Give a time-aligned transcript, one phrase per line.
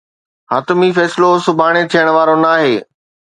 [0.51, 2.75] حتمي فيصلو سڀاڻي ٿيڻ وارو ناهي.